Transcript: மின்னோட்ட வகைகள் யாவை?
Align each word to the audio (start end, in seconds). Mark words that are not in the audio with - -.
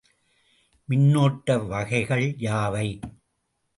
மின்னோட்ட 0.89 1.57
வகைகள் 1.67 2.25
யாவை? 2.39 2.87